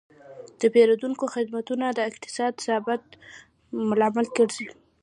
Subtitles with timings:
[0.59, 3.03] د پیرودونکو خدمتونه د اقتصادي ثبات
[3.99, 4.67] لامل ګرځي.